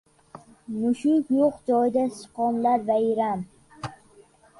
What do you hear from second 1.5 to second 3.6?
joyda sichqonlarga bayram.